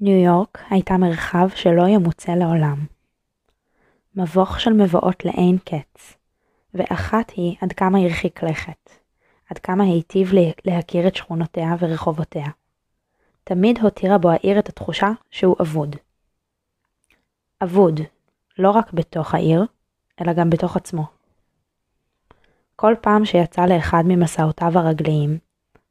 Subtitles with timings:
[0.00, 2.86] ניו יורק הייתה מרחב שלא ימוצא לעולם.
[4.16, 6.16] מבוך של מבואות לאין קץ,
[6.74, 8.90] ואחת היא עד כמה הרחיק לכת,
[9.50, 10.30] עד כמה היטיב
[10.64, 12.46] להכיר את שכונותיה ורחובותיה.
[13.44, 15.96] תמיד הותירה בו העיר את התחושה שהוא אבוד.
[17.62, 18.00] אבוד,
[18.58, 19.64] לא רק בתוך העיר,
[20.20, 21.06] אלא גם בתוך עצמו.
[22.76, 25.38] כל פעם שיצא לאחד ממסעותיו הרגליים,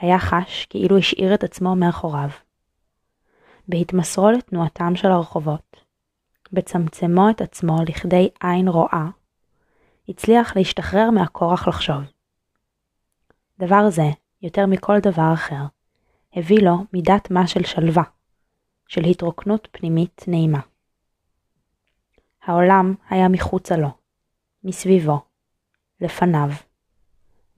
[0.00, 2.30] היה חש כאילו השאיר את עצמו מאחוריו.
[3.68, 5.76] בהתמסרו לתנועתם של הרחובות,
[6.52, 9.06] בצמצמו את עצמו לכדי עין רואה,
[10.08, 12.02] הצליח להשתחרר מהכורח לחשוב.
[13.58, 14.10] דבר זה,
[14.42, 15.62] יותר מכל דבר אחר,
[16.34, 18.02] הביא לו מידת מה של שלווה,
[18.88, 20.60] של התרוקנות פנימית נעימה.
[22.44, 23.88] העולם היה מחוצה לו,
[24.64, 25.20] מסביבו,
[26.00, 26.48] לפניו,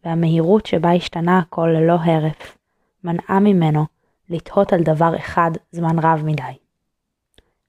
[0.05, 2.59] והמהירות שבה השתנה הכל ללא הרף,
[3.05, 3.87] מנעה ממנו
[4.31, 6.43] לתהות על דבר אחד זמן רב מדי.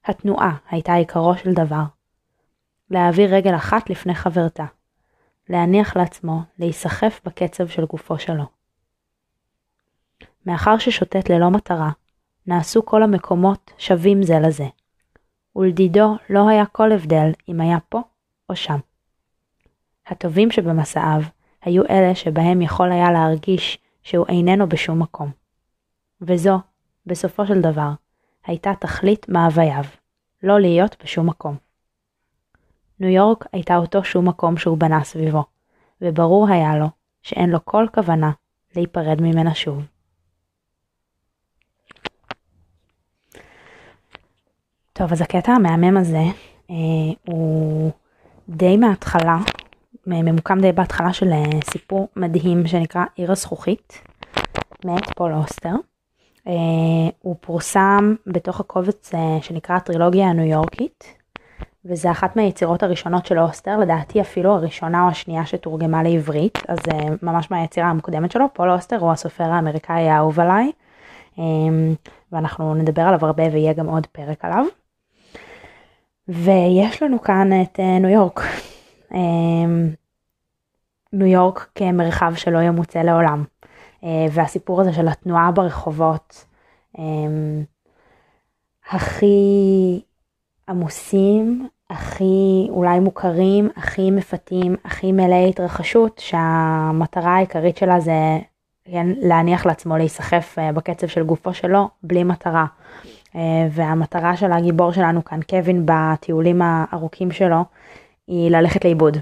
[0.04, 1.82] התנועה הייתה עיקרו של דבר.
[2.90, 4.64] להעביר רגל אחת לפני חברתה.
[5.48, 8.44] להניח לעצמו להיסחף בקצב של גופו שלו.
[10.46, 11.90] מאחר ששוטט ללא מטרה,
[12.46, 14.66] נעשו כל המקומות שווים זה לזה,
[15.56, 18.00] ולדידו לא היה כל הבדל אם היה פה
[18.48, 18.78] או שם.
[20.06, 21.22] הטובים שבמסעיו
[21.62, 25.41] היו אלה שבהם יכול היה להרגיש שהוא איננו בשום מקום.
[26.22, 26.58] וזו,
[27.06, 27.90] בסופו של דבר,
[28.46, 29.84] הייתה תכלית מאווייו,
[30.42, 31.56] לא להיות בשום מקום.
[33.00, 35.44] ניו יורק הייתה אותו שום מקום שהוא בנה סביבו,
[36.00, 36.86] וברור היה לו
[37.22, 38.30] שאין לו כל כוונה
[38.76, 39.82] להיפרד ממנה שוב.
[44.92, 46.24] טוב, אז הקטע המהמם הזה
[46.70, 46.76] אה,
[47.26, 47.90] הוא
[48.48, 49.38] די מההתחלה,
[50.06, 54.02] ממוקם די בהתחלה של אה, סיפור מדהים שנקרא עיר הזכוכית,
[54.84, 55.74] מאת פול אוסטר.
[56.46, 56.52] אה,
[57.20, 61.04] הוא פורסם בתוך הקובץ אה, שנקרא הטרילוגיה הניו יורקית,
[61.84, 66.92] וזה אחת מהיצירות הראשונות של אוסטר, לדעתי אפילו הראשונה או השנייה שתורגמה לעברית, אז זה
[66.92, 68.46] אה, ממש מהיצירה המוקדמת שלו.
[68.52, 70.72] פול אוסטר הוא הסופר האמריקאי האהוב עליי,
[72.32, 74.64] ואנחנו נדבר עליו הרבה ויהיה גם עוד פרק עליו.
[76.28, 78.40] ויש לנו כאן את ניו יורק.
[81.12, 83.44] ניו יורק כמרחב שלא ימוצא לעולם.
[84.04, 86.44] אה, והסיפור הזה של התנועה ברחובות
[86.98, 87.64] אמ,
[88.90, 90.00] הכי
[90.68, 98.38] עמוסים, הכי אולי מוכרים, הכי מפתים, הכי מלאי התרחשות, שהמטרה העיקרית שלה זה
[98.84, 102.66] כן, להניח לעצמו להיסחף אה, בקצב של גופו שלו, בלי מטרה.
[103.34, 107.64] אה, והמטרה של הגיבור שלנו כאן, קווין, בטיולים הארוכים שלו,
[108.26, 109.16] היא ללכת לאיבוד.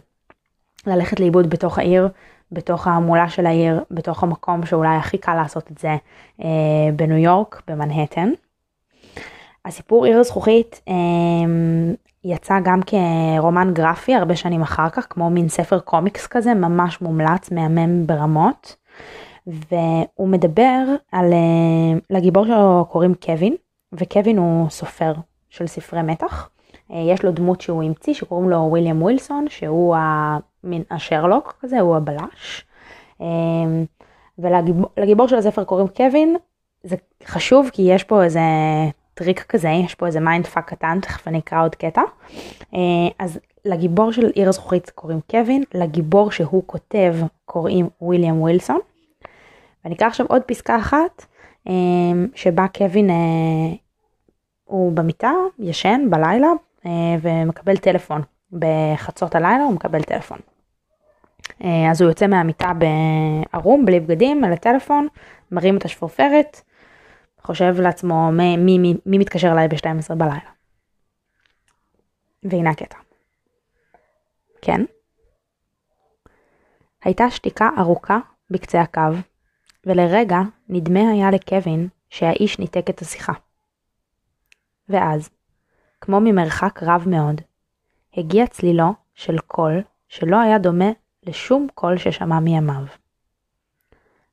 [0.86, 2.08] ללכת לאיבוד בתוך העיר,
[2.52, 5.96] בתוך ההמולה של העיר, בתוך המקום שאולי הכי קל לעשות את זה
[6.42, 6.48] אה,
[6.96, 8.30] בניו יורק, במנהטן.
[9.64, 10.94] הסיפור עיר הזכוכית אה,
[12.24, 17.50] יצא גם כרומן גרפי הרבה שנים אחר כך, כמו מין ספר קומיקס כזה, ממש מומלץ,
[17.50, 18.76] מהמם ברמות.
[19.46, 20.78] והוא מדבר
[21.12, 23.54] על, אה, לגיבור שלו קוראים קווין,
[23.92, 25.12] וקווין הוא סופר
[25.50, 26.48] של ספרי מתח.
[26.92, 29.96] אה, יש לו דמות שהוא המציא שקוראים לו וויליאם ווילסון, שהוא
[30.64, 32.64] מין השרלוק כזה, הוא הבלש.
[33.20, 33.84] אמ,
[34.38, 36.36] ולגיבור של הספר קוראים קווין,
[36.82, 38.40] זה חשוב כי יש פה איזה
[39.14, 42.02] טריק כזה, יש פה איזה mind fuck קטן, תכף אני אקרא עוד קטע.
[42.74, 42.78] אה,
[43.18, 48.78] אז לגיבור של עיר הזכוכית קוראים קווין, לגיבור שהוא כותב קוראים וויליאם ווילסון.
[49.84, 51.26] ואני אקרא עכשיו עוד פסקה אחת,
[51.66, 53.16] אמ, שבה קווין אה,
[54.64, 56.48] הוא במיטה, ישן בלילה,
[56.86, 56.90] אה,
[57.22, 58.22] ומקבל טלפון.
[58.52, 60.38] בחצות הלילה הוא מקבל טלפון.
[61.64, 62.72] אה, אז הוא יוצא מהמיטה
[63.52, 65.08] בערום, בלי בגדים, על הטלפון,
[65.52, 66.60] מרים את השפופרת,
[67.42, 70.50] חושב לעצמו מי, מי, מי, מי מתקשר אליי ב-12 בלילה.
[72.42, 72.96] והנה הקטע.
[74.62, 74.84] כן?
[77.04, 78.18] הייתה שתיקה ארוכה
[78.50, 79.00] בקצה הקו,
[79.86, 80.38] ולרגע
[80.68, 83.32] נדמה היה לקווין שהאיש ניתק את השיחה.
[84.88, 85.30] ואז,
[86.00, 87.40] כמו ממרחק רב מאוד,
[88.16, 90.90] הגיע צלילו של קול שלא היה דומה
[91.22, 92.84] לשום קול ששמע מימיו.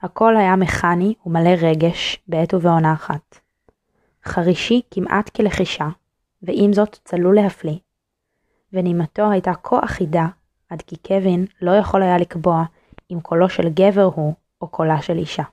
[0.02, 3.40] הקול היה מכני ומלא רגש בעת ובעונה אחת.
[4.24, 5.88] חרישי כמעט כלחישה,
[6.42, 7.78] ועם זאת צלול להפליא.
[8.74, 10.28] ונימתו הייתה כה אחידה,
[10.70, 12.64] עד כי קווין לא יכול היה לקבוע
[13.12, 15.44] אם קולו של גבר הוא או קולה של אישה.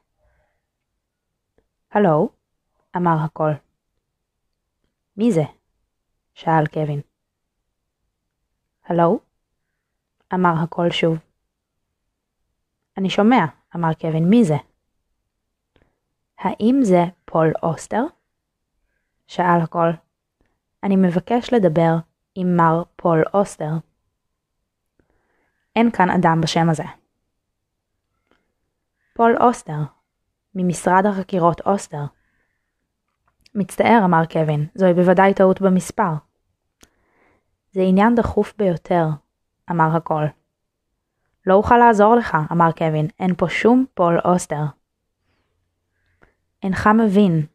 [1.91, 2.29] הלו?
[2.97, 3.53] אמר הקול.
[5.17, 5.45] מי זה?
[6.35, 7.01] שאל קווין.
[8.85, 9.21] הלו?
[10.35, 11.19] אמר הקול שוב.
[12.99, 13.45] אני שומע,
[13.77, 14.57] אמר קווין, מי זה?
[16.39, 18.05] האם זה פול אוסטר?
[19.27, 19.93] שאל הקול.
[20.83, 21.97] אני מבקש לדבר
[22.35, 23.73] עם מר פול אוסטר.
[25.77, 26.85] אין כאן אדם בשם הזה.
[29.15, 29.79] פול אוסטר,
[30.55, 32.05] ממשרד החקירות אוסטר.
[33.55, 36.13] מצטער, אמר קווין, זוהי בוודאי טעות במספר.
[37.73, 39.07] זה עניין דחוף ביותר,
[39.71, 40.25] אמר הקול.
[41.47, 44.65] לא אוכל לעזור לך, אמר קווין, אין פה שום פול אוסטר.
[46.63, 47.47] אינך מבין,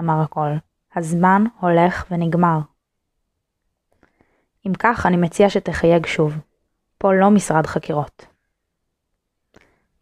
[0.00, 0.58] אמר הקול,
[0.96, 2.58] הזמן הולך ונגמר.
[4.66, 6.38] אם כך, אני מציע שתחייג שוב.
[6.98, 8.26] פה לא משרד חקירות.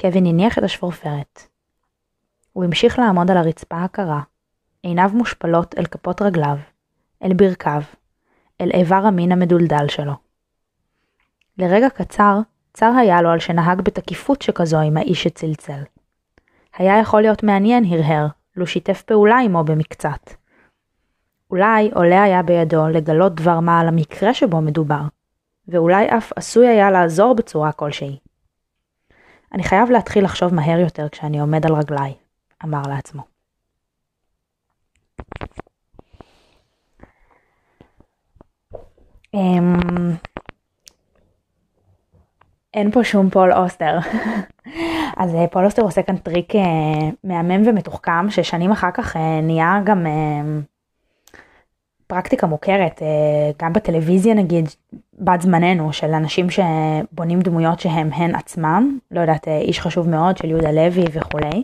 [0.00, 1.43] קווין הניח את השפורפרת.
[2.52, 4.23] הוא המשיך לעמוד על הרצפה הקרה,
[4.82, 6.56] עיניו מושפלות אל כפות רגליו,
[7.23, 7.82] אל ברכיו,
[8.61, 10.25] אל איבר המין המדולדל שלו.
[11.58, 12.38] לרגע קצר,
[12.73, 15.82] צר היה לו על שנהג בתקיפות שכזו עם האיש שצלצל.
[16.76, 18.26] היה יכול להיות מעניין, הרהר,
[18.56, 20.31] לו שיתף פעולה עמו במקצת.
[21.50, 25.03] אולי עולה היה בידו לגלות דבר מה על המקרה שבו מדובר,
[25.69, 28.19] ואולי אף עשוי היה לעזור בצורה כלשהי.
[29.52, 32.14] אני חייב להתחיל לחשוב מהר יותר כשאני עומד על רגליי,
[32.64, 33.23] אמר לעצמו.
[39.35, 40.17] אמ,
[42.76, 43.99] אין פה שום פול אוסטר.
[45.23, 46.62] אז אה, פול אוסטר עושה כאן טריק אה,
[47.25, 50.06] מהמם ומתוחכם, ששנים אחר כך אה, נהיה גם
[52.06, 53.02] פרקטיקה מוכרת,
[53.62, 54.69] גם בטלוויזיה נגיד,
[55.19, 60.50] בת זמננו, של אנשים שבונים דמויות שהם הן עצמם, לא יודעת, איש חשוב מאוד של
[60.50, 61.62] יהודה לוי וכולי.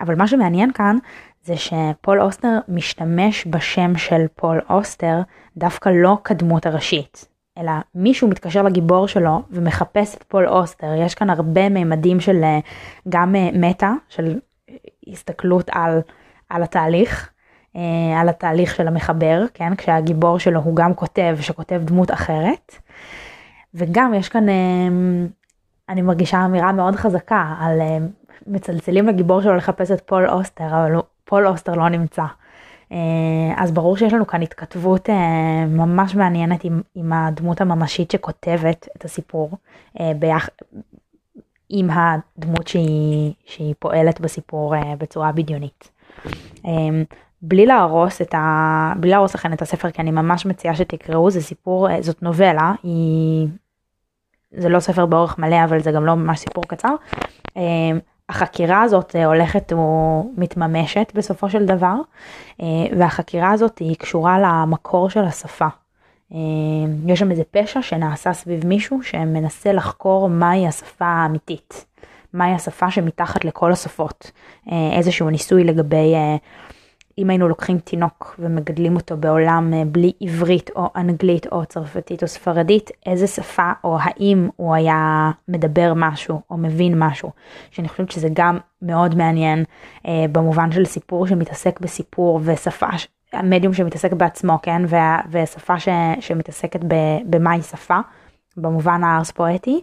[0.00, 0.96] אבל מה שמעניין כאן
[1.44, 5.20] זה שפול אוסטר משתמש בשם של פול אוסטר
[5.56, 7.28] דווקא לא כדמות הראשית,
[7.58, 10.94] אלא מישהו מתקשר לגיבור שלו ומחפש את פול אוסטר.
[10.98, 12.58] יש כאן הרבה מימדים של אה,
[13.08, 14.38] גם אה, מטא, של
[15.08, 16.00] הסתכלות על,
[16.48, 17.30] על התהליך,
[17.76, 19.74] אה, על התהליך של המחבר, כן?
[19.74, 22.74] כשהגיבור שלו הוא גם כותב, שכותב דמות אחרת.
[23.74, 24.46] וגם יש כאן,
[25.88, 27.80] אני מרגישה אמירה מאוד חזקה על
[28.46, 32.24] מצלצלים לגיבור שלו לחפש את פול אוסטר, אבל פול אוסטר לא נמצא.
[32.94, 38.88] אה, אז ברור שיש לנו כאן התכתבות אה, ממש מעניינת עם, עם הדמות הממשית שכותבת
[38.96, 39.50] את הסיפור,
[40.00, 40.48] אה, ביח...
[41.68, 45.90] עם הדמות שהיא, שהיא פועלת בסיפור בצורה בדיונית.
[47.42, 48.92] בלי להרוס את ה...
[48.96, 53.48] בלי להרוס לכם את הספר, כי אני ממש מציעה שתקראו, זה סיפור, זאת נובלה, היא...
[54.52, 56.94] זה לא ספר באורך מלא, אבל זה גם לא ממש סיפור קצר.
[58.28, 61.94] החקירה הזאת אה, הולכת ומתממשת בסופו של דבר,
[62.60, 62.66] אה,
[62.98, 65.66] והחקירה הזאת היא קשורה למקור של השפה.
[66.32, 66.38] אה,
[67.06, 71.84] יש שם איזה פשע שנעשה סביב מישהו שמנסה לחקור מהי השפה האמיתית,
[72.32, 74.30] מהי השפה שמתחת לכל השפות,
[74.92, 76.14] איזשהו ניסוי לגבי
[77.18, 82.28] אם היינו לוקחים תינוק ומגדלים אותו בעולם אה, בלי עברית או אנגלית או צרפתית או
[82.28, 87.30] ספרדית, איזה שפה או האם הוא היה מדבר משהו או מבין משהו,
[87.70, 89.64] שאני חושבת שזה גם מאוד מעניין
[90.06, 92.86] אה, במובן של סיפור שמתעסק בסיפור ושפה,
[93.32, 95.88] המדיום שמתעסק בעצמו, כן, וה, ושפה ש,
[96.20, 96.80] שמתעסקת
[97.26, 97.98] במהי שפה,
[98.56, 99.80] במובן הארס פואטי,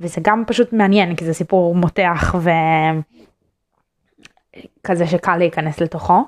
[0.00, 2.34] וזה גם פשוט מעניין כי זה סיפור מותח
[4.80, 6.24] וכזה שקל להיכנס לתוכו.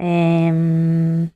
[0.00, 1.26] אמ,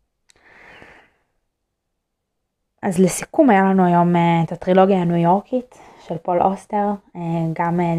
[2.82, 7.20] אז לסיכום היה לנו היום אה, את הטרילוגיה הניו יורקית של פול אוסטר, אה,
[7.52, 7.94] גם אה,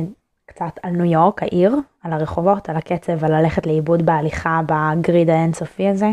[0.45, 5.87] קצת על ניו יורק, העיר, על הרחובות, על הקצב, על ללכת לאיבוד בהליכה בגריד האינסופי
[5.87, 6.09] הזה,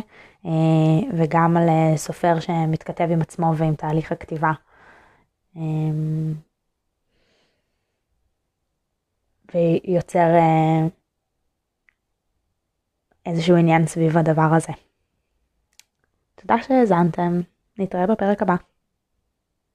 [1.13, 4.53] וגם על סופר שמתכתב עם עצמו ועם תהליך הכתיבה.
[5.57, 6.35] אמ,
[9.55, 10.29] ויוצר
[13.27, 14.73] איזשהו עניין סביב הדבר הזה.
[16.35, 17.41] תודה שהאזנתם,
[17.79, 18.55] נתראה בפרק הבא.